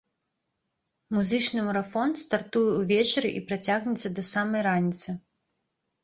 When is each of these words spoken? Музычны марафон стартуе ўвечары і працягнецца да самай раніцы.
Музычны 1.17 1.59
марафон 1.67 2.13
стартуе 2.21 2.71
ўвечары 2.79 3.29
і 3.41 3.41
працягнецца 3.51 4.07
да 4.21 4.25
самай 4.31 4.61
раніцы. 4.69 5.09